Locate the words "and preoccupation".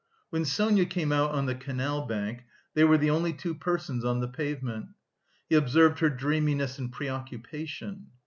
6.79-8.07